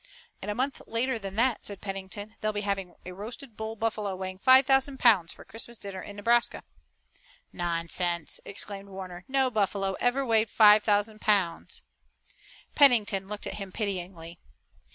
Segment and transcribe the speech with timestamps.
[0.41, 4.15] "And a month later than that," said Pennington, "they'll be having a roasted bull buffalo
[4.15, 6.63] weighing five thousand pounds for Christmas dinner in Nebraska."
[7.53, 9.25] "Nonsense!" exclaimed Warner.
[9.27, 11.83] "No buffalo ever weighed five thousand pounds."
[12.73, 14.39] Pennington looked at him pityingly.